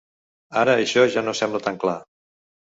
Ara 0.61 0.73
això 0.85 1.05
ja 1.17 1.25
no 1.29 1.37
sembla 1.43 1.63
tan 1.69 1.81
clar. 1.87 1.97